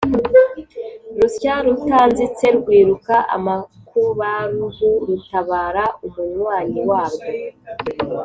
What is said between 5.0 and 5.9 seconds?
rutabara